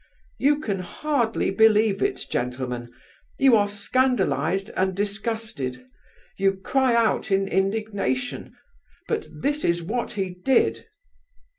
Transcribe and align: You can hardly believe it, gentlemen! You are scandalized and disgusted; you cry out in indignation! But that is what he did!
You 0.39 0.59
can 0.59 0.79
hardly 0.79 1.51
believe 1.51 2.01
it, 2.01 2.25
gentlemen! 2.27 2.91
You 3.37 3.55
are 3.55 3.69
scandalized 3.69 4.71
and 4.75 4.95
disgusted; 4.95 5.85
you 6.39 6.53
cry 6.55 6.95
out 6.95 7.29
in 7.29 7.47
indignation! 7.47 8.55
But 9.07 9.27
that 9.43 9.63
is 9.63 9.83
what 9.83 10.13
he 10.13 10.31
did! 10.43 10.87